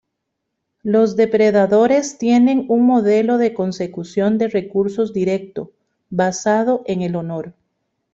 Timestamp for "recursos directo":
4.47-5.73